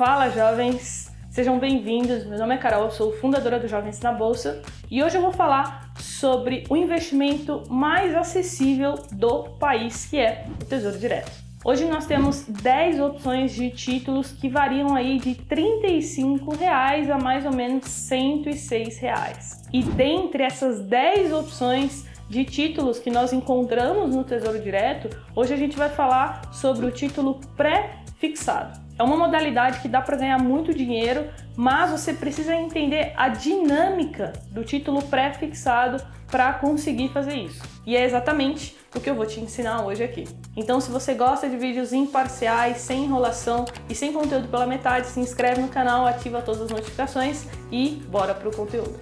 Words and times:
Fala 0.00 0.30
jovens, 0.30 1.12
sejam 1.28 1.58
bem-vindos. 1.58 2.24
Meu 2.24 2.38
nome 2.38 2.54
é 2.54 2.56
Carol, 2.56 2.90
sou 2.90 3.12
fundadora 3.12 3.60
do 3.60 3.68
Jovens 3.68 4.00
na 4.00 4.10
Bolsa 4.10 4.62
e 4.90 5.02
hoje 5.02 5.18
eu 5.18 5.20
vou 5.20 5.30
falar 5.30 5.92
sobre 5.98 6.64
o 6.70 6.74
investimento 6.74 7.64
mais 7.68 8.14
acessível 8.14 8.94
do 9.12 9.50
país, 9.58 10.06
que 10.06 10.16
é 10.16 10.46
o 10.58 10.64
Tesouro 10.64 10.96
Direto. 10.96 11.30
Hoje 11.62 11.84
nós 11.84 12.06
temos 12.06 12.46
10 12.46 12.98
opções 12.98 13.52
de 13.52 13.68
títulos 13.68 14.32
que 14.32 14.48
variam 14.48 14.94
aí 14.94 15.18
de 15.18 15.34
35 15.34 16.56
reais 16.56 17.10
a 17.10 17.18
mais 17.18 17.44
ou 17.44 17.52
menos 17.52 17.84
106 17.84 18.98
reais. 19.00 19.62
E 19.70 19.82
dentre 19.82 20.44
essas 20.44 20.80
10 20.80 21.30
opções 21.30 22.06
de 22.26 22.42
títulos 22.46 22.98
que 22.98 23.10
nós 23.10 23.34
encontramos 23.34 24.16
no 24.16 24.24
Tesouro 24.24 24.60
Direto, 24.60 25.14
hoje 25.36 25.52
a 25.52 25.58
gente 25.58 25.76
vai 25.76 25.90
falar 25.90 26.54
sobre 26.54 26.86
o 26.86 26.90
título 26.90 27.38
pré-fixado. 27.54 28.88
É 29.00 29.02
uma 29.02 29.16
modalidade 29.16 29.80
que 29.80 29.88
dá 29.88 30.02
para 30.02 30.14
ganhar 30.14 30.36
muito 30.36 30.74
dinheiro, 30.74 31.26
mas 31.56 31.90
você 31.90 32.12
precisa 32.12 32.54
entender 32.54 33.14
a 33.16 33.30
dinâmica 33.30 34.34
do 34.50 34.62
título 34.62 35.00
pré-fixado 35.00 36.04
para 36.30 36.52
conseguir 36.52 37.08
fazer 37.08 37.32
isso. 37.32 37.62
E 37.86 37.96
é 37.96 38.04
exatamente 38.04 38.76
o 38.94 39.00
que 39.00 39.08
eu 39.08 39.14
vou 39.14 39.24
te 39.24 39.40
ensinar 39.40 39.86
hoje 39.86 40.04
aqui. 40.04 40.28
Então, 40.54 40.82
se 40.82 40.90
você 40.90 41.14
gosta 41.14 41.48
de 41.48 41.56
vídeos 41.56 41.94
imparciais, 41.94 42.76
sem 42.76 43.04
enrolação 43.04 43.64
e 43.88 43.94
sem 43.94 44.12
conteúdo 44.12 44.48
pela 44.48 44.66
metade, 44.66 45.06
se 45.06 45.18
inscreve 45.18 45.62
no 45.62 45.68
canal, 45.68 46.06
ativa 46.06 46.42
todas 46.42 46.60
as 46.60 46.70
notificações 46.70 47.46
e 47.72 48.02
bora 48.06 48.34
pro 48.34 48.54
conteúdo. 48.54 49.00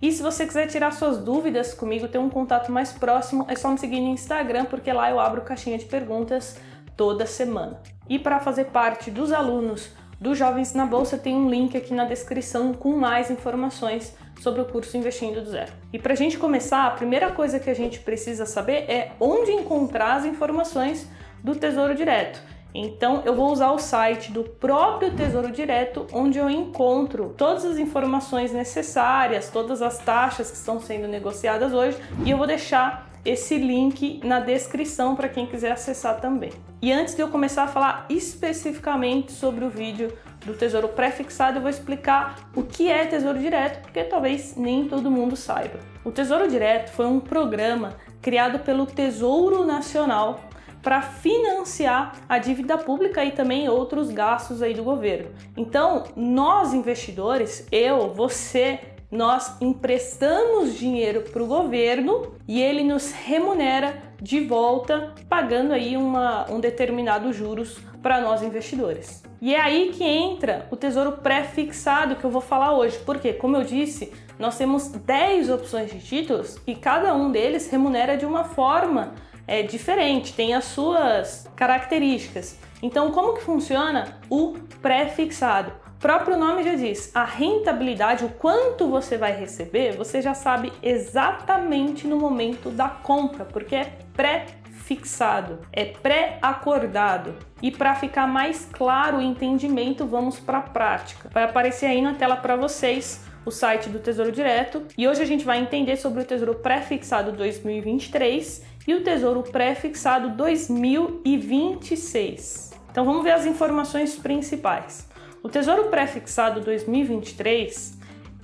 E 0.00 0.12
se 0.12 0.22
você 0.22 0.46
quiser 0.46 0.66
tirar 0.66 0.92
suas 0.92 1.18
dúvidas 1.18 1.72
comigo, 1.72 2.06
ter 2.06 2.18
um 2.18 2.28
contato 2.28 2.70
mais 2.70 2.92
próximo, 2.92 3.46
é 3.48 3.56
só 3.56 3.70
me 3.70 3.78
seguir 3.78 4.00
no 4.00 4.08
Instagram, 4.08 4.66
porque 4.66 4.92
lá 4.92 5.10
eu 5.10 5.18
abro 5.18 5.40
caixinha 5.40 5.78
de 5.78 5.86
perguntas 5.86 6.58
toda 6.96 7.24
semana. 7.24 7.80
E 8.08 8.18
para 8.18 8.38
fazer 8.38 8.66
parte 8.66 9.10
dos 9.10 9.32
alunos 9.32 9.90
do 10.20 10.34
Jovens 10.34 10.74
na 10.74 10.84
Bolsa, 10.84 11.16
tem 11.16 11.34
um 11.34 11.48
link 11.48 11.76
aqui 11.76 11.94
na 11.94 12.04
descrição 12.04 12.74
com 12.74 12.96
mais 12.96 13.30
informações 13.30 14.14
sobre 14.40 14.60
o 14.60 14.66
curso 14.66 14.96
Investindo 14.96 15.42
do 15.42 15.50
Zero. 15.50 15.72
E 15.92 15.98
para 15.98 16.12
a 16.12 16.16
gente 16.16 16.38
começar, 16.38 16.86
a 16.86 16.90
primeira 16.90 17.32
coisa 17.32 17.58
que 17.58 17.70
a 17.70 17.74
gente 17.74 17.98
precisa 18.00 18.44
saber 18.44 18.90
é 18.90 19.12
onde 19.18 19.50
encontrar 19.50 20.16
as 20.16 20.24
informações 20.24 21.08
do 21.42 21.54
Tesouro 21.54 21.94
Direto. 21.94 22.40
Então 22.78 23.22
eu 23.24 23.34
vou 23.34 23.50
usar 23.50 23.70
o 23.70 23.78
site 23.78 24.30
do 24.30 24.44
próprio 24.44 25.10
Tesouro 25.14 25.50
Direto, 25.50 26.06
onde 26.12 26.38
eu 26.38 26.50
encontro 26.50 27.34
todas 27.36 27.64
as 27.64 27.78
informações 27.78 28.52
necessárias, 28.52 29.48
todas 29.48 29.80
as 29.80 29.98
taxas 29.98 30.50
que 30.50 30.56
estão 30.58 30.78
sendo 30.78 31.08
negociadas 31.08 31.72
hoje, 31.72 31.96
e 32.22 32.30
eu 32.30 32.36
vou 32.36 32.46
deixar 32.46 33.10
esse 33.24 33.56
link 33.56 34.20
na 34.22 34.40
descrição 34.40 35.16
para 35.16 35.28
quem 35.28 35.46
quiser 35.46 35.72
acessar 35.72 36.20
também. 36.20 36.52
E 36.80 36.92
antes 36.92 37.14
de 37.14 37.22
eu 37.22 37.28
começar 37.28 37.64
a 37.64 37.68
falar 37.68 38.06
especificamente 38.08 39.32
sobre 39.32 39.64
o 39.64 39.70
vídeo 39.70 40.12
do 40.44 40.52
Tesouro 40.52 40.88
Prefixado, 40.88 41.56
eu 41.56 41.62
vou 41.62 41.70
explicar 41.70 42.36
o 42.54 42.62
que 42.62 42.88
é 42.88 43.06
Tesouro 43.06 43.38
Direto, 43.38 43.80
porque 43.82 44.04
talvez 44.04 44.54
nem 44.54 44.86
todo 44.86 45.10
mundo 45.10 45.34
saiba. 45.34 45.80
O 46.04 46.12
Tesouro 46.12 46.46
Direto 46.46 46.90
foi 46.90 47.06
um 47.06 47.18
programa 47.18 47.96
criado 48.22 48.60
pelo 48.60 48.86
Tesouro 48.86 49.64
Nacional 49.64 50.40
para 50.86 51.02
financiar 51.02 52.12
a 52.28 52.38
dívida 52.38 52.78
pública 52.78 53.24
e 53.24 53.32
também 53.32 53.68
outros 53.68 54.08
gastos 54.08 54.62
aí 54.62 54.72
do 54.72 54.84
governo. 54.84 55.30
Então, 55.56 56.04
nós 56.14 56.72
investidores, 56.72 57.66
eu, 57.72 58.14
você, 58.14 58.78
nós 59.10 59.60
emprestamos 59.60 60.78
dinheiro 60.78 61.22
para 61.22 61.42
o 61.42 61.46
governo 61.48 62.36
e 62.46 62.62
ele 62.62 62.84
nos 62.84 63.10
remunera 63.10 64.00
de 64.22 64.38
volta, 64.38 65.12
pagando 65.28 65.72
aí 65.72 65.96
uma, 65.96 66.48
um 66.48 66.60
determinado 66.60 67.32
juros 67.32 67.78
para 68.00 68.20
nós 68.20 68.40
investidores. 68.40 69.24
E 69.42 69.56
é 69.56 69.60
aí 69.60 69.90
que 69.92 70.04
entra 70.04 70.68
o 70.70 70.76
tesouro 70.76 71.14
pré-fixado 71.14 72.14
que 72.14 72.22
eu 72.22 72.30
vou 72.30 72.40
falar 72.40 72.76
hoje, 72.76 72.96
porque, 73.04 73.32
como 73.32 73.56
eu 73.56 73.64
disse, 73.64 74.12
nós 74.38 74.56
temos 74.56 74.86
10 74.86 75.50
opções 75.50 75.90
de 75.90 75.98
títulos 75.98 76.60
e 76.64 76.76
cada 76.76 77.12
um 77.12 77.32
deles 77.32 77.68
remunera 77.68 78.16
de 78.16 78.24
uma 78.24 78.44
forma 78.44 79.14
é 79.46 79.62
diferente, 79.62 80.32
tem 80.32 80.54
as 80.54 80.64
suas 80.64 81.48
características. 81.54 82.58
Então, 82.82 83.10
como 83.10 83.34
que 83.34 83.42
funciona 83.42 84.18
o 84.28 84.54
pré-fixado? 84.82 85.72
O 85.96 85.98
próprio 85.98 86.36
nome 86.36 86.62
já 86.62 86.74
diz, 86.74 87.10
a 87.14 87.24
rentabilidade, 87.24 88.24
o 88.24 88.28
quanto 88.28 88.86
você 88.86 89.16
vai 89.16 89.32
receber, 89.32 89.96
você 89.96 90.20
já 90.20 90.34
sabe 90.34 90.72
exatamente 90.82 92.06
no 92.06 92.18
momento 92.18 92.70
da 92.70 92.88
compra, 92.88 93.46
porque 93.46 93.74
é 93.74 93.92
pré-fixado, 94.12 95.60
é 95.72 95.86
pré-acordado. 95.86 97.34
E 97.62 97.70
para 97.70 97.94
ficar 97.94 98.26
mais 98.26 98.68
claro 98.70 99.16
o 99.16 99.22
entendimento, 99.22 100.06
vamos 100.06 100.38
para 100.38 100.58
a 100.58 100.62
prática. 100.62 101.30
Vai 101.32 101.44
aparecer 101.44 101.86
aí 101.86 102.02
na 102.02 102.14
tela 102.14 102.36
para 102.36 102.56
vocês 102.56 103.24
o 103.46 103.50
site 103.50 103.88
do 103.88 104.00
Tesouro 104.00 104.32
Direto 104.32 104.82
e 104.98 105.06
hoje 105.06 105.22
a 105.22 105.24
gente 105.24 105.44
vai 105.44 105.58
entender 105.58 105.96
sobre 105.96 106.22
o 106.22 106.24
Tesouro 106.24 106.56
Pré-fixado 106.56 107.30
2023 107.30 108.75
e 108.86 108.94
o 108.94 109.02
Tesouro 109.02 109.42
Pré-fixado 109.42 110.30
2026. 110.30 112.70
Então 112.90 113.04
vamos 113.04 113.24
ver 113.24 113.32
as 113.32 113.44
informações 113.44 114.14
principais. 114.16 115.08
O 115.42 115.48
Tesouro 115.48 115.84
Pré-fixado 115.84 116.60
2023 116.60 117.96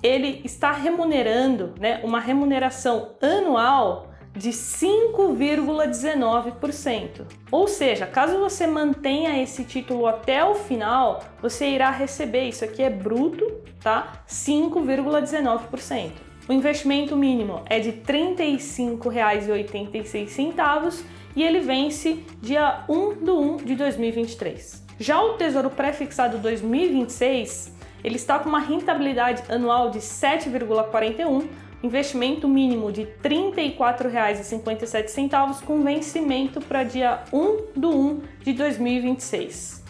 ele 0.02 0.40
está 0.44 0.72
remunerando, 0.72 1.74
né, 1.78 2.00
uma 2.02 2.18
remuneração 2.18 3.14
anual 3.20 4.10
de 4.34 4.50
5,19%. 4.50 7.26
Ou 7.50 7.68
seja, 7.68 8.06
caso 8.06 8.38
você 8.38 8.66
mantenha 8.66 9.42
esse 9.42 9.64
título 9.64 10.06
até 10.06 10.42
o 10.44 10.54
final, 10.54 11.22
você 11.40 11.68
irá 11.68 11.90
receber, 11.90 12.48
isso 12.48 12.64
aqui 12.64 12.82
é 12.82 12.90
bruto, 12.90 13.46
tá? 13.80 14.24
5,19%. 14.26 16.31
O 16.48 16.52
investimento 16.52 17.16
mínimo 17.16 17.62
é 17.66 17.78
de 17.78 17.90
R$ 17.90 18.02
35,86 18.04 21.04
e 21.36 21.42
ele 21.42 21.60
vence 21.60 22.24
dia 22.40 22.82
1 22.88 23.24
de 23.24 23.30
1 23.30 23.58
de 23.58 23.76
2023. 23.76 24.82
Já 24.98 25.22
o 25.22 25.34
Tesouro 25.34 25.70
Pré-fixado 25.70 26.38
2026, 26.38 27.72
ele 28.02 28.16
está 28.16 28.40
com 28.40 28.48
uma 28.48 28.58
rentabilidade 28.58 29.44
anual 29.48 29.90
de 29.90 30.00
7,41, 30.00 31.46
investimento 31.80 32.48
mínimo 32.48 32.90
de 32.90 33.02
R$ 33.02 33.14
34,57 33.22 35.62
com 35.62 35.80
vencimento 35.82 36.60
para 36.60 36.82
dia 36.82 37.22
1 37.32 37.56
de 37.76 37.86
1 37.86 38.20
de 38.42 38.52
2026. 38.52 39.81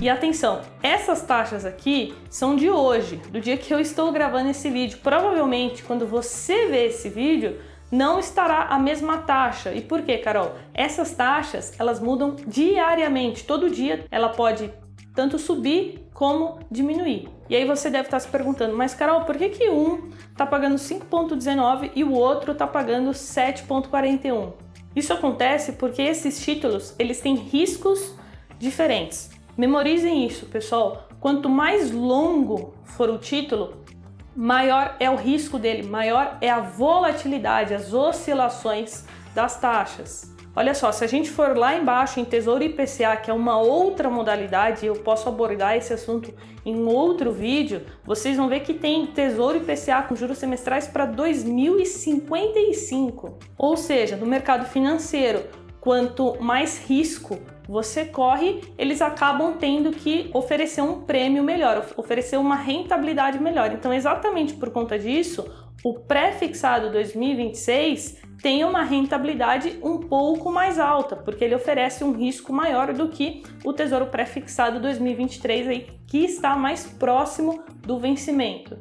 E 0.00 0.08
atenção, 0.08 0.60
essas 0.82 1.22
taxas 1.22 1.64
aqui 1.64 2.14
são 2.30 2.54
de 2.54 2.70
hoje, 2.70 3.16
do 3.30 3.40
dia 3.40 3.56
que 3.56 3.72
eu 3.72 3.80
estou 3.80 4.12
gravando 4.12 4.50
esse 4.50 4.70
vídeo. 4.70 4.98
Provavelmente, 5.02 5.82
quando 5.82 6.06
você 6.06 6.66
ver 6.66 6.86
esse 6.86 7.08
vídeo, 7.08 7.58
não 7.90 8.18
estará 8.18 8.64
a 8.64 8.78
mesma 8.78 9.18
taxa. 9.18 9.72
E 9.72 9.80
por 9.80 10.02
quê, 10.02 10.18
Carol? 10.18 10.54
Essas 10.74 11.12
taxas, 11.12 11.72
elas 11.78 12.00
mudam 12.00 12.36
diariamente. 12.46 13.44
Todo 13.44 13.70
dia 13.70 14.04
ela 14.10 14.28
pode 14.28 14.70
tanto 15.14 15.38
subir 15.38 16.06
como 16.14 16.60
diminuir. 16.70 17.28
E 17.48 17.56
aí 17.56 17.64
você 17.64 17.90
deve 17.90 18.04
estar 18.04 18.20
se 18.20 18.28
perguntando, 18.28 18.76
mas 18.76 18.94
Carol, 18.94 19.22
por 19.22 19.36
que, 19.36 19.48
que 19.48 19.68
um 19.68 20.10
está 20.30 20.46
pagando 20.46 20.76
5,19 20.76 21.92
e 21.94 22.04
o 22.04 22.12
outro 22.12 22.52
está 22.52 22.66
pagando 22.66 23.10
7,41? 23.10 24.52
Isso 24.94 25.12
acontece 25.12 25.72
porque 25.72 26.02
esses 26.02 26.40
títulos 26.40 26.94
eles 26.98 27.20
têm 27.20 27.34
riscos 27.34 28.14
diferentes. 28.58 29.37
Memorizem 29.58 30.24
isso, 30.24 30.46
pessoal. 30.46 31.08
Quanto 31.18 31.48
mais 31.48 31.90
longo 31.90 32.74
for 32.84 33.10
o 33.10 33.18
título, 33.18 33.82
maior 34.36 34.94
é 35.00 35.10
o 35.10 35.16
risco 35.16 35.58
dele, 35.58 35.82
maior 35.82 36.38
é 36.40 36.48
a 36.48 36.60
volatilidade, 36.60 37.74
as 37.74 37.92
oscilações 37.92 39.04
das 39.34 39.60
taxas. 39.60 40.32
Olha 40.54 40.72
só, 40.74 40.92
se 40.92 41.02
a 41.02 41.08
gente 41.08 41.28
for 41.28 41.56
lá 41.56 41.76
embaixo 41.76 42.20
em 42.20 42.24
Tesouro 42.24 42.62
IPCA, 42.62 43.16
que 43.16 43.32
é 43.32 43.34
uma 43.34 43.58
outra 43.58 44.08
modalidade, 44.08 44.86
eu 44.86 44.94
posso 44.94 45.28
abordar 45.28 45.76
esse 45.76 45.92
assunto 45.92 46.32
em 46.64 46.84
outro 46.84 47.32
vídeo, 47.32 47.82
vocês 48.04 48.36
vão 48.36 48.48
ver 48.48 48.60
que 48.60 48.74
tem 48.74 49.06
Tesouro 49.06 49.56
IPCA 49.56 50.02
com 50.02 50.14
juros 50.14 50.38
semestrais 50.38 50.86
para 50.86 51.04
2055. 51.04 53.36
Ou 53.58 53.76
seja, 53.76 54.16
no 54.16 54.24
mercado 54.24 54.66
financeiro, 54.66 55.42
quanto 55.80 56.40
mais 56.40 56.78
risco 56.78 57.40
você 57.68 58.06
corre, 58.06 58.62
eles 58.78 59.02
acabam 59.02 59.58
tendo 59.58 59.90
que 59.90 60.30
oferecer 60.32 60.80
um 60.80 61.02
prêmio 61.02 61.44
melhor, 61.44 61.86
oferecer 61.98 62.38
uma 62.38 62.56
rentabilidade 62.56 63.38
melhor. 63.38 63.70
Então, 63.72 63.92
exatamente 63.92 64.54
por 64.54 64.70
conta 64.70 64.98
disso, 64.98 65.46
o 65.84 65.92
pré-fixado 65.92 66.90
2026 66.90 68.22
tem 68.42 68.64
uma 68.64 68.82
rentabilidade 68.82 69.78
um 69.82 69.98
pouco 69.98 70.50
mais 70.50 70.78
alta, 70.78 71.14
porque 71.14 71.44
ele 71.44 71.54
oferece 71.54 72.02
um 72.02 72.12
risco 72.12 72.52
maior 72.52 72.94
do 72.94 73.08
que 73.08 73.42
o 73.62 73.72
Tesouro 73.72 74.06
Pré-fixado 74.06 74.80
2023 74.80 75.68
aí, 75.68 75.86
que 76.06 76.24
está 76.24 76.56
mais 76.56 76.86
próximo 76.86 77.62
do 77.82 77.98
vencimento. 77.98 78.78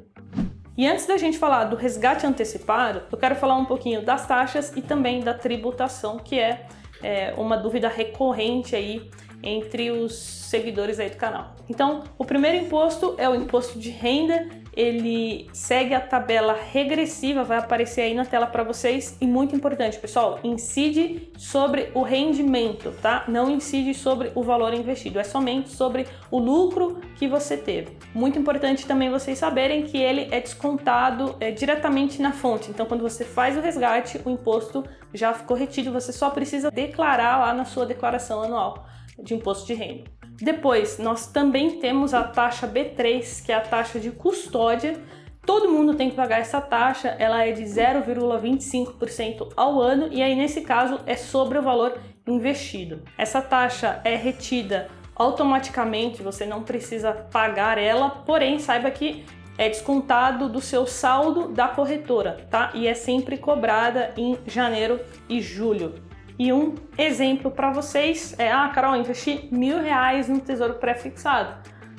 E 0.78 0.88
antes 0.88 1.08
da 1.08 1.18
gente 1.18 1.40
falar 1.40 1.66
do 1.66 1.76
resgate 1.76 2.26
antecipado, 2.26 3.02
eu 3.12 3.18
quero 3.18 3.36
falar 3.36 3.58
um 3.58 3.66
pouquinho 3.66 4.06
das 4.06 4.28
taxas 4.28 4.72
e 4.78 4.82
também 4.82 5.22
da 5.22 5.34
tributação, 5.34 6.18
que 6.18 6.40
é, 6.40 6.68
é 7.02 7.34
uma 7.38 7.58
dúvida 7.58 7.88
recorrente 7.88 8.76
aí 8.76 9.10
entre 9.44 9.92
os 9.92 10.14
seguidores 10.16 11.00
aí 11.00 11.10
do 11.10 11.18
canal. 11.18 11.56
Então, 11.70 12.04
o 12.18 12.26
primeiro 12.26 12.58
imposto 12.66 13.16
é 13.18 13.30
o 13.30 13.36
imposto 13.36 13.80
de 13.80 13.90
renda 13.90 14.48
ele 14.78 15.50
segue 15.52 15.96
a 15.96 16.00
tabela 16.00 16.56
regressiva, 16.72 17.44
vai 17.44 17.58
aparecer 17.58 18.02
aí 18.02 18.14
na 18.14 18.24
tela 18.24 18.46
para 18.46 18.64
vocês. 18.64 19.18
E 19.20 19.26
muito 19.26 19.56
importante, 19.56 19.98
pessoal, 19.98 20.40
incide 20.44 21.32
sobre 21.36 21.90
o 21.96 22.04
rendimento, 22.04 22.94
tá? 23.02 23.26
Não 23.28 23.50
incide 23.50 23.96
sobre 23.96 24.32
o 24.36 24.44
valor 24.44 24.76
investido, 24.76 25.20
é 25.20 25.24
somente 25.24 25.70
sobre 25.70 26.06
o 26.30 26.38
lucro 26.38 27.02
que 27.16 27.28
você 27.28 27.58
teve. 27.58 27.98
Muito 28.14 28.38
importante 28.38 28.86
também 28.86 29.10
vocês 29.10 29.40
saberem 29.40 29.82
que 29.82 29.98
ele 29.98 30.28
é 30.30 30.40
descontado 30.40 31.36
é, 31.40 31.50
diretamente 31.50 32.22
na 32.22 32.32
fonte. 32.32 32.70
Então, 32.70 32.86
quando 32.86 33.02
você 33.02 33.26
faz 33.26 33.58
o 33.58 33.62
resgate, 33.62 34.22
o 34.24 34.30
imposto 34.30 34.84
já 35.12 35.34
ficou 35.34 35.58
retido, 35.58 35.92
você 35.92 36.14
só 36.14 36.30
precisa 36.30 36.70
declarar 36.70 37.40
lá 37.40 37.52
na 37.52 37.66
sua 37.66 37.86
declaração 37.86 38.44
anual 38.44 38.86
de 39.24 39.34
imposto 39.34 39.66
de 39.66 39.74
renda. 39.74 40.04
Depois, 40.40 41.00
nós 41.00 41.28
também 41.28 41.80
temos 41.80 42.14
a 42.14 42.24
taxa 42.24 42.68
B3, 42.68 43.44
que 43.44 43.52
é 43.52 43.56
a 43.56 43.62
taxa 43.62 44.00
de 44.00 44.12
custódia. 44.12 45.02
Todo 45.44 45.72
mundo 45.72 45.96
tem 45.96 46.10
que 46.10 46.16
pagar 46.16 46.40
essa 46.40 46.62
taxa, 46.62 47.16
ela 47.18 47.44
é 47.44 47.52
de 47.52 47.64
0,25% 47.64 49.54
ao 49.56 49.82
ano 49.82 50.10
e 50.12 50.22
aí 50.22 50.36
nesse 50.36 50.62
caso 50.62 51.00
é 51.06 51.16
sobre 51.16 51.58
o 51.58 51.62
valor 51.62 51.98
investido. 52.28 53.02
Essa 53.18 53.42
taxa 53.42 54.02
é 54.04 54.16
retida 54.16 54.90
automaticamente, 55.16 56.22
você 56.22 56.46
não 56.46 56.64
precisa 56.64 57.14
pagar 57.14 57.78
ela, 57.78 58.10
porém 58.10 58.60
saiba 58.60 58.92
que 58.92 59.26
é 59.58 59.70
descontado 59.70 60.48
do 60.48 60.62
seu 60.62 60.86
saldo 60.86 61.48
da 61.48 61.68
corretora, 61.68 62.46
tá? 62.50 62.72
E 62.76 62.88
é 62.88 62.94
sempre 62.94 63.38
cobrada 63.38 64.14
em 64.16 64.38
janeiro 64.46 65.00
e 65.28 65.42
julho. 65.42 66.07
E 66.40 66.54
um 66.54 66.76
exemplo 66.98 67.50
para 67.50 67.72
vocês 67.72 68.36
é: 68.38 68.52
ah, 68.52 68.70
Carol, 68.74 68.96
investi 68.96 69.50
mil 69.52 69.82
reais 69.82 70.30
no 70.30 70.40
tesouro 70.40 70.76
pré-fixado. 70.76 71.56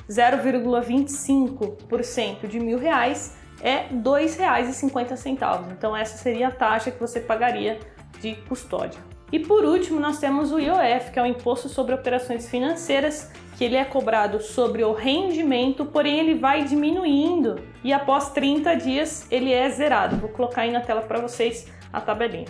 0,25% 0.09 2.47
de 2.47 2.59
mil 2.59 2.79
reais 2.79 3.37
é 3.61 3.89
R$ 3.89 3.97
2,50. 3.97 5.71
Então, 5.71 5.95
essa 5.95 6.17
seria 6.17 6.47
a 6.47 6.51
taxa 6.51 6.89
que 6.89 6.99
você 6.99 7.19
pagaria 7.19 7.77
de 8.19 8.33
custódia. 8.47 8.99
E 9.31 9.39
por 9.39 9.63
último, 9.63 9.99
nós 9.99 10.17
temos 10.17 10.51
o 10.51 10.57
IOF, 10.57 11.11
que 11.11 11.19
é 11.19 11.21
o 11.21 11.25
Imposto 11.25 11.69
sobre 11.69 11.93
Operações 11.93 12.49
Financeiras, 12.49 13.31
que 13.55 13.63
ele 13.63 13.75
é 13.75 13.85
cobrado 13.85 14.41
sobre 14.41 14.83
o 14.83 14.93
rendimento, 14.93 15.85
porém 15.85 16.17
ele 16.17 16.33
vai 16.33 16.63
diminuindo 16.63 17.61
e 17.83 17.93
após 17.93 18.29
30 18.29 18.73
dias 18.75 19.27
ele 19.29 19.53
é 19.53 19.69
zerado. 19.69 20.15
Vou 20.15 20.29
colocar 20.29 20.61
aí 20.61 20.71
na 20.71 20.81
tela 20.81 21.01
para 21.01 21.19
vocês 21.19 21.71
a 21.93 22.01
tabelinha. 22.01 22.47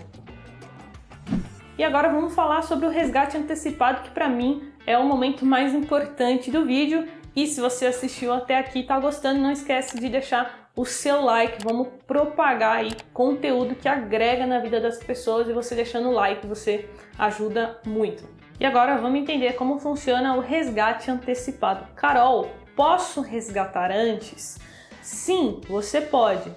E 1.80 1.84
agora 1.86 2.10
vamos 2.10 2.36
falar 2.36 2.62
sobre 2.64 2.88
o 2.88 2.90
resgate 2.90 3.38
antecipado, 3.38 4.02
que 4.02 4.10
para 4.10 4.28
mim 4.28 4.70
é 4.86 4.98
o 4.98 5.06
momento 5.06 5.46
mais 5.46 5.74
importante 5.74 6.52
do 6.52 6.66
vídeo. 6.66 7.08
E 7.34 7.48
se 7.48 7.62
você 7.62 7.86
assistiu 7.86 8.34
até 8.34 8.58
aqui 8.58 8.80
e 8.80 8.81
está 8.81 9.00
gostando, 9.00 9.40
não 9.40 9.50
esquece 9.50 9.98
de 9.98 10.10
deixar 10.10 10.70
o 10.76 10.84
seu 10.84 11.22
like. 11.22 11.64
Vamos 11.64 11.88
propagar 12.06 12.80
aí 12.80 12.92
conteúdo 13.14 13.76
que 13.76 13.88
agrega 13.88 14.46
na 14.46 14.60
vida 14.60 14.81
das 14.81 14.98
pessoas 14.98 15.48
e 15.48 15.54
você 15.54 15.74
deixando 15.74 16.10
o 16.10 16.12
like, 16.12 16.46
você 16.46 16.90
ajuda 17.18 17.80
muito. 17.86 18.28
E 18.60 18.66
agora 18.66 18.98
vamos 18.98 19.22
entender 19.22 19.54
como 19.54 19.80
funciona 19.80 20.36
o 20.36 20.42
resgate 20.42 21.10
antecipado. 21.10 21.88
Carol, 21.96 22.52
posso 22.76 23.22
resgatar 23.22 23.90
antes? 23.90 24.60
Sim, 25.02 25.62
você 25.70 26.02
pode. 26.02 26.52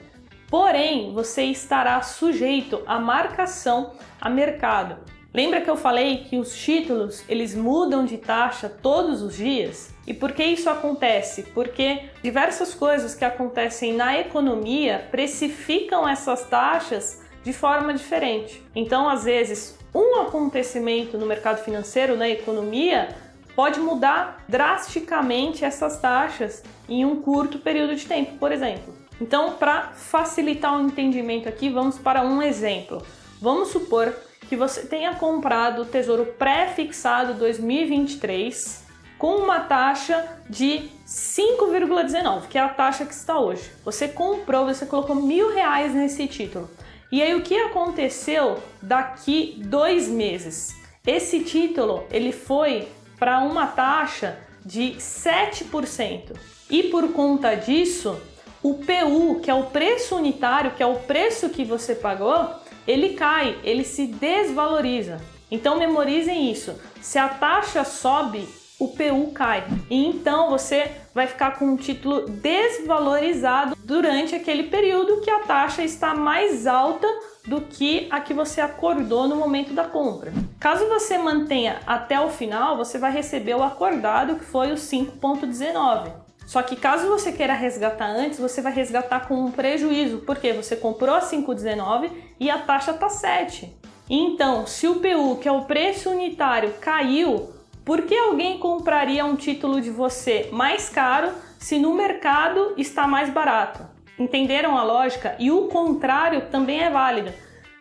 Porém, 0.51 1.15
você 1.15 1.45
estará 1.45 2.03
sujeito 2.03 2.83
à 2.87 2.99
marcação 2.99 3.93
a 4.21 4.29
mercado. 4.29 5.12
Lembra 5.35 5.63
que 5.63 5.71
eu 5.71 5.77
falei 5.77 6.27
que 6.29 6.37
os 6.37 6.55
títulos 6.55 7.25
eles 7.27 7.55
mudam 7.55 8.05
de 8.05 8.19
taxa 8.19 8.69
todos 8.69 9.23
os 9.23 9.35
dias? 9.35 9.91
E 10.07 10.13
por 10.13 10.33
que 10.33 10.45
isso 10.45 10.69
acontece? 10.69 11.45
Porque 11.55 12.03
diversas 12.23 12.75
coisas 12.75 13.15
que 13.15 13.25
acontecem 13.25 13.95
na 13.95 14.19
economia 14.19 15.09
precificam 15.11 16.07
essas 16.07 16.45
taxas 16.45 17.23
de 17.43 17.53
forma 17.53 17.95
diferente. 17.95 18.63
Então, 18.75 19.09
às 19.09 19.25
vezes, 19.25 19.79
um 19.95 20.21
acontecimento 20.21 21.17
no 21.17 21.25
mercado 21.25 21.65
financeiro, 21.65 22.15
na 22.15 22.29
economia, 22.29 23.09
pode 23.57 23.81
mudar 23.81 24.45
drasticamente 24.47 25.65
essas 25.65 25.99
taxas 25.99 26.63
em 26.87 27.07
um 27.07 27.23
curto 27.23 27.59
período 27.59 27.97
de 27.97 28.05
tempo, 28.05 28.37
por 28.39 28.53
exemplo. 28.53 28.95
Então, 29.19 29.53
para 29.53 29.93
facilitar 29.95 30.77
o 30.77 30.83
entendimento 30.83 31.49
aqui, 31.49 31.71
vamos 31.71 31.99
para 31.99 32.23
um 32.23 32.43
exemplo. 32.43 33.03
Vamos 33.41 33.69
supor 33.69 34.15
que 34.53 34.57
você 34.57 34.83
tenha 34.83 35.15
comprado 35.15 35.81
o 35.81 35.85
Tesouro 35.87 36.27
pré-fixado 36.27 37.33
2023 37.33 38.85
com 39.17 39.37
uma 39.37 39.61
taxa 39.61 40.29
de 40.47 40.91
5,19, 41.07 42.49
que 42.51 42.59
é 42.59 42.61
a 42.61 42.69
taxa 42.69 43.07
que 43.07 43.15
está 43.15 43.41
hoje. 43.41 43.73
Você 43.83 44.09
comprou, 44.09 44.67
você 44.67 44.85
colocou 44.85 45.17
mil 45.17 45.55
reais 45.55 45.95
nesse 45.95 46.27
título. 46.27 46.69
E 47.11 47.23
aí 47.23 47.35
o 47.35 47.41
que 47.41 47.57
aconteceu 47.57 48.63
daqui 48.83 49.59
dois 49.65 50.07
meses? 50.07 50.77
Esse 51.07 51.41
título 51.41 52.05
ele 52.11 52.31
foi 52.31 52.89
para 53.19 53.41
uma 53.41 53.69
taxa 53.69 54.39
de 54.63 54.97
7%. 54.99 56.37
E 56.69 56.83
por 56.91 57.11
conta 57.15 57.55
disso, 57.55 58.21
o 58.63 58.75
PU, 58.75 59.41
que 59.41 59.51
é 59.51 59.55
o 59.55 59.69
preço 59.71 60.15
unitário, 60.15 60.73
que 60.73 60.83
é 60.83 60.87
o 60.87 60.97
preço 60.97 61.49
que 61.49 61.65
você 61.65 61.95
pagou, 61.95 62.61
ele 62.87 63.11
cai, 63.11 63.59
ele 63.63 63.85
se 63.85 64.07
desvaloriza. 64.07 65.21
Então 65.51 65.79
memorizem 65.79 66.51
isso. 66.51 66.75
Se 67.01 67.19
a 67.19 67.29
taxa 67.29 67.85
sobe, 67.85 68.49
o 68.79 68.89
PU 68.89 69.33
cai. 69.33 69.65
E 69.89 70.07
então 70.07 70.51
você 70.51 70.91
vai 71.15 71.27
ficar 71.27 71.59
com 71.59 71.67
um 71.67 71.77
título 71.77 72.27
desvalorizado 72.29 73.77
durante 73.85 74.35
aquele 74.35 74.65
período 74.65 75.21
que 75.21 75.31
a 75.31 75.41
taxa 75.41 75.85
está 75.85 76.15
mais 76.15 76.67
alta 76.67 77.07
do 77.47 77.61
que 77.61 78.09
a 78.11 78.21
que 78.21 78.35
você 78.35 78.61
acordou 78.61 79.29
no 79.29 79.37
momento 79.37 79.73
da 79.73 79.85
compra. 79.85 80.33
Caso 80.59 80.89
você 80.89 81.19
mantenha 81.19 81.81
até 81.87 82.21
o 82.21 82.31
final, 82.31 82.77
você 82.77 82.99
vai 82.99 83.13
receber 83.13 83.55
o 83.55 83.63
acordado 83.63 84.37
que 84.37 84.45
foi 84.45 84.73
o 84.73 84.77
5.19. 84.77 86.22
Só 86.53 86.63
que 86.63 86.77
caso 86.77 87.09
você 87.09 87.33
queira 87.33 87.55
resgatar 87.55 88.11
antes, 88.11 88.39
você 88.39 88.61
vai 88.61 88.75
resgatar 88.75 89.27
com 89.27 89.43
um 89.43 89.51
prejuízo, 89.51 90.19
porque 90.19 90.53
você 90.53 90.77
comprou 90.77 91.15
a 91.15 91.21
5,19 91.23 92.11
e 92.39 92.51
a 92.51 92.59
taxa 92.59 92.93
tá 92.93 93.09
7. 93.09 93.75
Então, 94.11 94.67
se 94.67 94.87
o 94.87 94.97
PU, 94.97 95.39
que 95.41 95.49
é 95.49 95.51
o 95.51 95.65
preço 95.65 96.11
unitário, 96.11 96.75
caiu, 96.79 97.55
por 97.87 98.03
que 98.03 98.15
alguém 98.15 98.59
compraria 98.59 99.25
um 99.25 99.35
título 99.35 99.81
de 99.81 99.89
você 99.89 100.51
mais 100.53 100.91
caro 100.91 101.33
se 101.59 101.79
no 101.79 101.95
mercado 101.95 102.75
está 102.77 103.07
mais 103.07 103.31
barato? 103.31 103.87
Entenderam 104.19 104.77
a 104.77 104.85
lógica? 104.85 105.35
E 105.39 105.51
o 105.51 105.69
contrário 105.69 106.51
também 106.51 106.83
é 106.83 106.91
válido. 106.91 107.33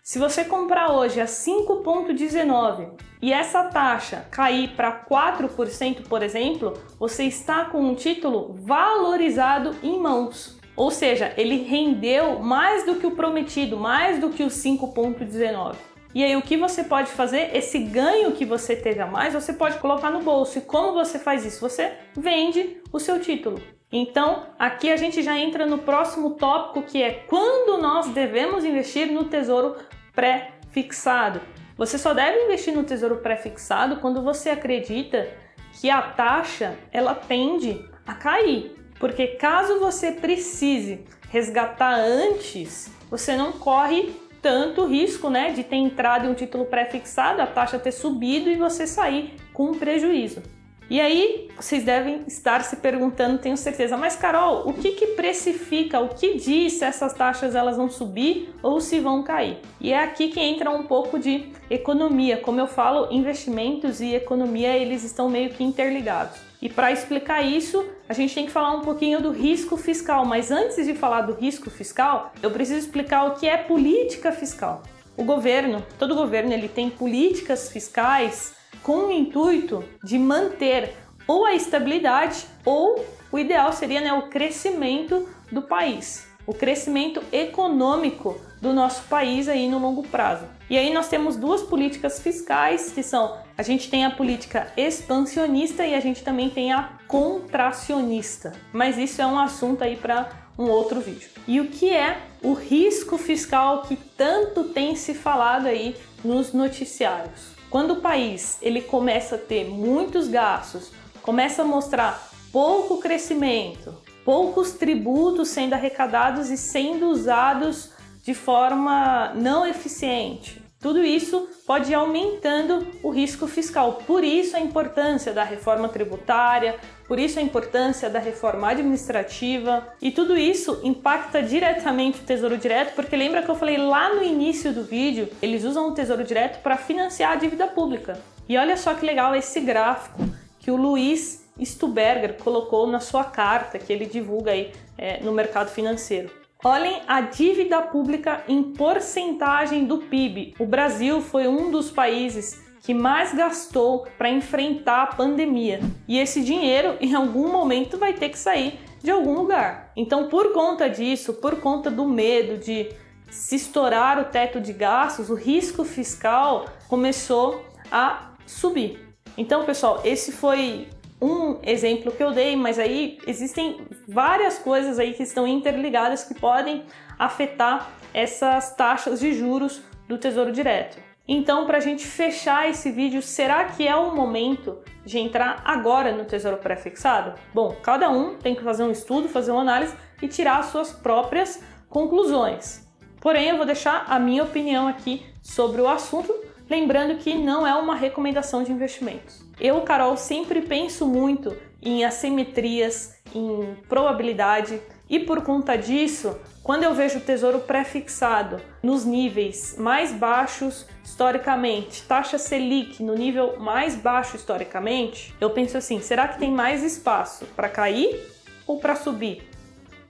Se 0.02 0.18
você 0.18 0.46
comprar 0.46 0.94
hoje 0.94 1.20
a 1.20 1.26
5,19 1.26 3.11
e 3.22 3.32
essa 3.32 3.66
taxa 3.66 4.26
cair 4.32 4.70
para 4.70 5.06
4%, 5.06 6.08
por 6.08 6.24
exemplo, 6.24 6.74
você 7.00 7.26
está 7.26 7.66
com 7.66 7.82
um 7.82 7.94
título 7.94 8.54
valorizado 8.54 9.76
em 9.84 10.00
mãos. 10.00 10.60
Ou 10.76 10.90
seja, 10.90 11.32
ele 11.38 11.64
rendeu 11.64 12.40
mais 12.40 12.86
do 12.86 12.96
que 12.96 13.06
o 13.06 13.12
prometido, 13.12 13.78
mais 13.78 14.20
do 14.20 14.30
que 14.30 14.42
os 14.42 14.54
5,19. 14.54 15.76
E 16.14 16.24
aí, 16.24 16.36
o 16.36 16.42
que 16.42 16.58
você 16.58 16.84
pode 16.84 17.10
fazer? 17.12 17.56
Esse 17.56 17.80
ganho 17.80 18.32
que 18.34 18.44
você 18.44 18.76
teve 18.76 19.00
a 19.00 19.06
mais, 19.06 19.34
você 19.34 19.54
pode 19.54 19.78
colocar 19.78 20.10
no 20.10 20.22
bolso. 20.22 20.58
E 20.58 20.62
como 20.62 20.92
você 20.92 21.20
faz 21.20 21.46
isso? 21.46 21.62
Você 21.62 21.94
vende 22.18 22.78
o 22.92 23.00
seu 23.00 23.20
título. 23.20 23.62
Então, 23.92 24.44
aqui 24.58 24.92
a 24.92 24.98
gente 24.98 25.22
já 25.22 25.38
entra 25.38 25.66
no 25.66 25.78
próximo 25.78 26.32
tópico 26.32 26.82
que 26.82 27.02
é 27.02 27.12
quando 27.28 27.82
nós 27.82 28.08
devemos 28.10 28.66
investir 28.66 29.12
no 29.12 29.26
tesouro 29.26 29.76
pré-fixado. 30.14 31.42
Você 31.82 31.98
só 31.98 32.14
deve 32.14 32.44
investir 32.44 32.76
no 32.76 32.84
tesouro 32.84 33.18
pré-fixado 33.18 33.96
quando 33.96 34.22
você 34.22 34.52
acredita 34.52 35.28
que 35.74 35.90
a 35.90 36.00
taxa 36.00 36.76
ela 36.92 37.16
tende 37.16 37.84
a 38.06 38.14
cair. 38.14 38.76
Porque 39.00 39.30
caso 39.30 39.80
você 39.80 40.12
precise 40.12 41.04
resgatar 41.32 41.96
antes, 41.96 42.92
você 43.10 43.36
não 43.36 43.54
corre 43.54 44.14
tanto 44.44 44.86
risco, 44.86 45.28
né, 45.28 45.54
de 45.54 45.64
ter 45.64 45.78
entrado 45.78 46.28
em 46.28 46.30
um 46.30 46.36
título 46.36 46.66
pré-fixado, 46.66 47.42
a 47.42 47.48
taxa 47.48 47.80
ter 47.80 47.92
subido 47.92 48.52
e 48.52 48.60
você 48.60 48.86
sair 48.86 49.34
com 49.52 49.72
um 49.72 49.80
prejuízo. 49.80 50.44
E 50.92 51.00
aí, 51.00 51.48
vocês 51.56 51.86
devem 51.86 52.26
estar 52.28 52.66
se 52.66 52.76
perguntando, 52.76 53.38
tenho 53.38 53.56
certeza, 53.56 53.96
mas 53.96 54.18
Carol, 54.18 54.68
o 54.68 54.74
que 54.74 54.92
que 54.92 55.08
precifica, 55.16 56.02
o 56.02 56.10
que 56.10 56.38
diz 56.38 56.74
se 56.74 56.84
essas 56.84 57.14
taxas 57.14 57.56
elas 57.56 57.78
vão 57.78 57.90
subir 57.90 58.54
ou 58.62 58.82
se 58.82 59.00
vão 59.00 59.24
cair? 59.24 59.60
E 59.80 59.94
é 59.94 60.04
aqui 60.04 60.28
que 60.28 60.42
entra 60.42 60.70
um 60.70 60.84
pouco 60.84 61.18
de 61.18 61.46
economia. 61.70 62.36
Como 62.36 62.60
eu 62.60 62.68
falo, 62.68 63.08
investimentos 63.10 64.02
e 64.02 64.14
economia, 64.14 64.76
eles 64.76 65.06
estão 65.06 65.30
meio 65.30 65.52
que 65.52 65.64
interligados. 65.64 66.42
E 66.62 66.68
para 66.68 66.92
explicar 66.92 67.42
isso, 67.42 67.86
a 68.10 68.14
gente 68.14 68.36
tem 68.36 68.46
que 68.46 68.52
falar 68.52 68.74
um 68.74 68.82
pouquinho 68.82 69.22
do 69.22 69.32
risco 69.32 69.78
fiscal. 69.78 70.26
Mas 70.26 70.52
antes 70.52 70.86
de 70.86 70.94
falar 70.94 71.22
do 71.22 71.32
risco 71.32 71.70
fiscal, 71.70 72.34
eu 72.44 72.52
preciso 72.52 72.80
explicar 72.80 73.28
o 73.28 73.36
que 73.36 73.48
é 73.48 73.56
política 73.56 74.34
fiscal. 74.34 74.84
O 75.16 75.24
governo, 75.24 75.86
todo 75.98 76.16
governo, 76.16 76.52
ele 76.52 76.68
tem 76.68 76.90
políticas 76.90 77.70
fiscais 77.70 78.60
com 78.84 79.08
o 79.08 79.12
intuito 79.12 79.84
de 80.04 80.18
manter 80.18 80.96
ou 81.28 81.46
a 81.46 81.54
estabilidade 81.54 82.46
ou 82.66 83.06
o 83.32 83.40
ideal 83.40 83.72
seria 83.72 84.02
né, 84.02 84.12
o 84.14 84.30
crescimento 84.30 85.28
do 85.52 85.62
país, 85.62 86.28
o 86.46 86.54
crescimento 86.54 87.22
econômico 87.32 88.40
do 88.62 88.74
nosso 88.74 89.04
país 89.04 89.48
aí 89.48 89.68
no 89.68 89.80
longo 89.80 90.04
prazo. 90.04 90.46
E 90.70 90.78
aí 90.78 90.94
nós 90.94 91.08
temos 91.08 91.36
duas 91.36 91.64
políticas 91.64 92.20
fiscais 92.20 92.92
que 92.92 93.02
são 93.02 93.38
a 93.58 93.64
gente 93.64 93.90
tem 93.90 94.06
a 94.06 94.12
política 94.12 94.72
expansionista 94.76 95.86
e 95.86 95.94
a 95.94 96.00
gente 96.00 96.24
também 96.24 96.50
tem 96.50 96.72
a 96.72 96.98
contracionista. 97.08 98.54
Mas 98.74 98.98
isso 98.98 99.22
é 99.22 99.28
um 99.28 99.38
assunto 99.38 99.84
aí 99.84 99.96
para 99.96 100.30
um 100.58 100.66
outro 100.66 101.00
vídeo. 101.00 101.30
E 101.48 101.60
o 101.60 101.68
que 101.68 101.94
é 101.94 102.22
o 102.42 102.54
risco 102.54 103.18
fiscal 103.18 103.84
que 103.84 103.96
tanto 103.96 104.66
tem 104.66 104.96
se 104.96 105.14
falado 105.14 105.68
aí 105.68 105.96
nos 106.24 106.54
noticiários? 106.54 107.61
Quando 107.72 107.92
o 107.92 108.02
país 108.02 108.58
ele 108.62 108.82
começa 108.82 109.36
a 109.36 109.40
ter 109.40 109.64
muitos 109.64 110.28
gastos, 110.28 110.92
começa 111.22 111.62
a 111.62 111.66
mostrar 111.66 112.30
pouco 112.52 112.98
crescimento, 112.98 113.96
poucos 114.26 114.74
tributos 114.74 115.48
sendo 115.48 115.74
arrecadados 115.74 116.50
e 116.50 116.58
sendo 116.58 117.08
usados 117.08 117.92
de 118.24 118.34
forma 118.34 119.32
não 119.36 119.66
eficiente. 119.66 120.61
Tudo 120.82 121.04
isso 121.04 121.48
pode 121.68 121.92
ir 121.92 121.94
aumentando 121.94 122.88
o 123.04 123.12
risco 123.12 123.46
fiscal. 123.46 124.02
Por 124.08 124.24
isso 124.24 124.58
a 124.58 124.60
importância 124.60 125.32
da 125.32 125.44
reforma 125.44 125.88
tributária, 125.88 126.76
por 127.08 127.20
isso 127.20 127.38
a 127.38 127.42
importância 127.42 128.10
da 128.10 128.18
reforma 128.18 128.68
administrativa 128.68 129.88
e 130.02 130.10
tudo 130.10 130.36
isso 130.36 130.82
impacta 130.84 131.44
diretamente 131.44 132.22
o 132.22 132.24
Tesouro 132.24 132.58
Direto, 132.58 132.96
porque 132.96 133.16
lembra 133.16 133.44
que 133.44 133.52
eu 133.52 133.56
falei 133.56 133.78
lá 133.78 134.16
no 134.16 134.24
início 134.24 134.74
do 134.74 134.84
vídeo, 134.84 135.30
eles 135.40 135.64
usam 135.64 135.90
o 135.90 135.94
Tesouro 135.94 136.24
Direto 136.24 136.64
para 136.64 136.78
financiar 136.78 137.34
a 137.34 137.36
dívida 137.36 137.68
pública. 137.68 138.20
E 138.50 138.58
olha 138.58 138.76
só 138.76 138.96
que 138.96 139.06
legal 139.06 139.36
esse 139.36 139.60
gráfico 139.60 140.24
que 140.60 140.72
o 140.72 140.76
Luiz 140.76 141.48
Stuberger 141.64 142.38
colocou 142.44 142.88
na 142.88 143.00
sua 143.00 143.24
carta 143.24 143.78
que 143.78 143.94
ele 143.94 144.08
divulga 144.08 144.52
aí 144.52 144.74
é, 144.98 145.20
no 145.22 145.32
mercado 145.32 145.70
financeiro. 145.70 146.41
Olhem 146.64 147.02
a 147.08 147.22
dívida 147.22 147.82
pública 147.82 148.44
em 148.48 148.62
porcentagem 148.62 149.84
do 149.86 149.98
PIB. 149.98 150.54
O 150.60 150.66
Brasil 150.66 151.20
foi 151.20 151.48
um 151.48 151.72
dos 151.72 151.90
países 151.90 152.62
que 152.82 152.94
mais 152.94 153.34
gastou 153.34 154.06
para 154.16 154.30
enfrentar 154.30 155.02
a 155.02 155.08
pandemia. 155.08 155.80
E 156.08 156.20
esse 156.20 156.44
dinheiro, 156.44 156.98
em 157.02 157.16
algum 157.16 157.52
momento, 157.52 157.98
vai 157.98 158.14
ter 158.14 158.30
que 158.30 158.38
sair 158.38 158.80
de 159.02 159.10
algum 159.10 159.34
lugar. 159.34 159.92
Então, 159.96 160.30
por 160.30 160.54
conta 160.54 160.88
disso, 160.88 161.34
por 161.34 161.60
conta 161.60 161.90
do 161.90 162.06
medo 162.06 162.60
de 162.64 162.90
se 163.32 163.56
estourar 163.56 164.20
o 164.20 164.26
teto 164.26 164.62
de 164.62 164.72
gastos, 164.72 165.32
o 165.32 165.36
risco 165.36 165.84
fiscal 165.84 166.66
começou 166.88 167.66
a 167.92 168.34
subir. 168.46 169.00
Então, 169.36 169.66
pessoal, 169.66 170.02
esse 170.04 170.32
foi 170.32 170.88
um 171.22 171.60
exemplo 171.62 172.12
que 172.12 172.24
eu 172.24 172.32
dei, 172.32 172.56
mas 172.56 172.80
aí 172.80 173.20
existem 173.28 173.86
várias 174.08 174.58
coisas 174.58 174.98
aí 174.98 175.14
que 175.14 175.24
estão 175.24 175.48
interligadas 175.48 176.24
que 176.24 176.34
podem 176.34 176.84
afetar 177.20 177.92
essas 178.14 178.76
taxas 178.76 179.20
de 179.20 179.34
juros 179.34 179.82
do 180.08 180.18
Tesouro 180.18 180.52
Direto. 180.52 180.98
Então, 181.28 181.66
para 181.66 181.78
a 181.78 181.82
gente 181.82 182.06
fechar 182.06 182.68
esse 182.70 182.92
vídeo, 182.92 183.22
será 183.22 183.66
que 183.66 183.88
é 183.88 183.96
o 183.96 184.14
momento 184.16 184.80
de 185.06 185.20
entrar 185.20 185.62
agora 185.64 186.12
no 186.12 186.26
Tesouro 186.26 186.58
Pré-fixado? 186.58 187.40
Bom, 187.54 187.76
cada 187.82 188.10
um 188.10 188.36
tem 188.36 188.56
que 188.56 188.64
fazer 188.64 188.84
um 188.84 188.92
estudo, 188.92 189.30
fazer 189.30 189.52
uma 189.52 189.62
análise 189.62 189.96
e 190.22 190.28
tirar 190.28 190.58
as 190.58 190.66
suas 190.68 190.92
próprias 190.92 191.64
conclusões. 191.88 192.86
Porém, 193.22 193.50
eu 193.50 193.58
vou 193.58 193.66
deixar 193.66 194.06
a 194.08 194.20
minha 194.20 194.44
opinião 194.44 194.88
aqui 194.88 195.24
sobre 195.42 195.80
o 195.80 195.88
assunto, 195.88 196.34
lembrando 196.72 197.18
que 197.18 197.36
não 197.36 197.68
é 197.68 197.76
uma 197.76 197.96
recomendação 197.96 198.64
de 198.64 198.72
investimentos. 198.72 199.44
Eu, 199.60 199.82
Carol, 199.82 200.16
sempre 200.16 200.62
penso 200.62 201.06
muito 201.06 201.54
em 201.82 202.06
assimetrias, 202.06 203.20
em 203.36 203.76
probabilidade, 203.90 204.82
e 205.10 205.20
por 205.20 205.42
conta 205.42 205.76
disso, 205.76 206.40
quando 206.64 206.84
eu 206.84 206.94
vejo 206.94 207.18
o 207.18 207.22
tesouro 207.22 207.60
pré-fixado 207.60 208.62
nos 208.82 209.04
níveis 209.04 209.76
mais 209.78 210.14
baixos 210.14 210.88
historicamente, 211.04 212.04
taxa 212.04 212.38
Selic 212.38 213.04
no 213.04 213.16
nível 213.16 213.60
mais 213.60 213.94
baixo 213.98 214.38
historicamente, 214.38 215.36
eu 215.42 215.50
penso 215.50 215.78
assim: 215.78 216.00
será 216.00 216.30
que 216.30 216.40
tem 216.40 216.52
mais 216.52 216.84
espaço 216.84 217.46
para 217.54 217.68
cair 217.68 218.18
ou 218.66 218.80
para 218.80 218.96
subir? 218.96 219.50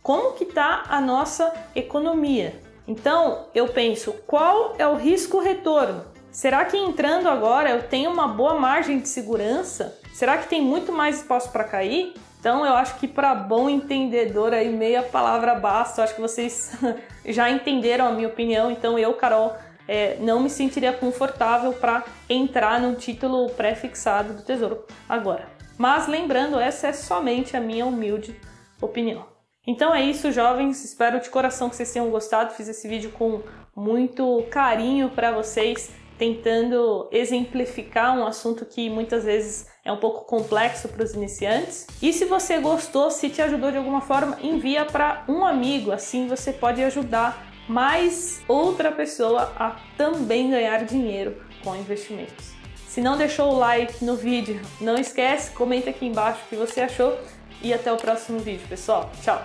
Como 0.03 0.33
que 0.33 0.43
está 0.43 0.83
a 0.87 1.01
nossa 1.01 1.51
economia? 1.75 2.53
Então, 2.87 3.47
eu 3.55 3.67
penso, 3.67 4.13
qual 4.27 4.75
é 4.77 4.87
o 4.87 4.95
risco 4.95 5.39
retorno? 5.39 6.10
Será 6.31 6.63
que 6.63 6.77
entrando 6.77 7.27
agora 7.27 7.71
eu 7.71 7.83
tenho 7.83 8.09
uma 8.09 8.25
boa 8.25 8.57
margem 8.57 8.99
de 8.99 9.09
segurança? 9.09 9.99
Será 10.13 10.37
que 10.37 10.47
tem 10.47 10.61
muito 10.61 10.89
mais 10.89 11.17
espaço 11.17 11.51
para 11.51 11.65
cair? 11.65 12.13
Então 12.39 12.65
eu 12.65 12.73
acho 12.73 12.95
que 12.95 13.07
para 13.07 13.35
bom 13.35 13.69
entendedor 13.69 14.53
aí 14.53 14.69
meia 14.71 15.03
palavra 15.03 15.55
basta. 15.55 15.99
Eu 15.99 16.05
acho 16.05 16.15
que 16.15 16.21
vocês 16.21 16.71
já 17.25 17.49
entenderam 17.49 18.07
a 18.07 18.11
minha 18.11 18.29
opinião. 18.29 18.71
Então 18.71 18.97
eu, 18.97 19.13
Carol, 19.13 19.53
é, 19.85 20.15
não 20.21 20.39
me 20.39 20.49
sentiria 20.49 20.93
confortável 20.93 21.73
para 21.73 22.05
entrar 22.29 22.79
no 22.79 22.95
título 22.95 23.49
pré-fixado 23.49 24.33
do 24.33 24.41
Tesouro 24.41 24.85
agora. 25.09 25.49
Mas 25.77 26.07
lembrando, 26.07 26.57
essa 26.59 26.87
é 26.87 26.93
somente 26.93 27.57
a 27.57 27.59
minha 27.59 27.85
humilde 27.85 28.39
opinião. 28.81 29.25
Então 29.67 29.93
é 29.93 30.01
isso, 30.01 30.31
jovens. 30.31 30.83
Espero 30.85 31.19
de 31.19 31.29
coração 31.29 31.69
que 31.69 31.75
vocês 31.75 31.91
tenham 31.91 32.09
gostado. 32.09 32.53
Fiz 32.53 32.69
esse 32.69 32.87
vídeo 32.87 33.11
com 33.11 33.41
muito 33.75 34.43
carinho 34.49 35.09
para 35.09 35.31
vocês 35.31 36.00
tentando 36.21 37.09
exemplificar 37.11 38.15
um 38.15 38.27
assunto 38.27 38.63
que 38.63 38.91
muitas 38.91 39.23
vezes 39.23 39.65
é 39.83 39.91
um 39.91 39.97
pouco 39.97 40.23
complexo 40.25 40.87
para 40.87 41.03
os 41.03 41.15
iniciantes. 41.15 41.87
E 41.99 42.13
se 42.13 42.25
você 42.25 42.59
gostou, 42.59 43.09
se 43.09 43.27
te 43.27 43.41
ajudou 43.41 43.71
de 43.71 43.77
alguma 43.77 44.01
forma, 44.01 44.37
envia 44.39 44.85
para 44.85 45.25
um 45.27 45.43
amigo, 45.43 45.91
assim 45.91 46.27
você 46.27 46.53
pode 46.53 46.83
ajudar 46.83 47.51
mais 47.67 48.39
outra 48.47 48.91
pessoa 48.91 49.51
a 49.57 49.79
também 49.97 50.51
ganhar 50.51 50.85
dinheiro 50.85 51.41
com 51.63 51.75
investimentos. 51.75 52.51
Se 52.87 53.01
não 53.01 53.17
deixou 53.17 53.53
o 53.53 53.57
like 53.57 54.05
no 54.05 54.15
vídeo, 54.15 54.61
não 54.79 54.97
esquece, 54.97 55.49
comenta 55.49 55.89
aqui 55.89 56.05
embaixo 56.05 56.41
o 56.45 56.49
que 56.49 56.55
você 56.55 56.81
achou 56.81 57.17
e 57.63 57.73
até 57.73 57.91
o 57.91 57.97
próximo 57.97 58.37
vídeo, 58.37 58.67
pessoal. 58.67 59.09
Tchau! 59.23 59.41